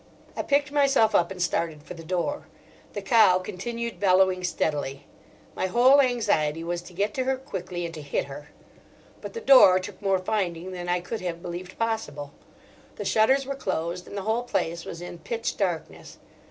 I 0.35 0.41
picked 0.41 0.71
myself 0.71 1.13
up 1.13 1.29
and 1.29 1.39
started 1.39 1.83
for 1.83 1.93
the 1.93 2.03
door. 2.03 2.47
The 2.93 3.03
cow 3.03 3.37
continued 3.37 3.99
bellowing 3.99 4.43
steadily. 4.43 5.05
My 5.55 5.67
whole 5.67 6.01
anxiety 6.01 6.63
was 6.63 6.81
to 6.81 6.93
get 6.95 7.13
to 7.13 7.25
her 7.25 7.37
quickly 7.37 7.85
and 7.85 7.93
to 7.93 8.01
hit 8.01 8.25
her. 8.25 8.49
But 9.21 9.33
the 9.33 9.41
door 9.41 9.79
took 9.79 10.01
more 10.01 10.17
finding 10.17 10.71
than 10.71 10.89
I 10.89 11.01
could 11.01 11.21
have 11.21 11.43
believed 11.43 11.77
possible. 11.77 12.33
The 12.95 13.05
shutters 13.05 13.45
were 13.45 13.53
closed 13.53 14.07
and 14.07 14.17
the 14.17 14.23
whole 14.23 14.41
place 14.41 14.85
was 14.85 15.03
in 15.03 15.19
pitch 15.19 15.55
darkness. 15.55 16.17